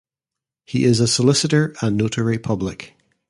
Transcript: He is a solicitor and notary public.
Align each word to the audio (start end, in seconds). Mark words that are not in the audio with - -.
He 0.65 0.83
is 0.85 0.99
a 0.99 1.07
solicitor 1.07 1.75
and 1.79 1.95
notary 1.95 2.39
public. 2.39 2.95